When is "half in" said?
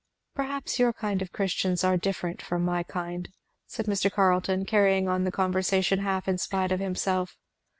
5.99-6.39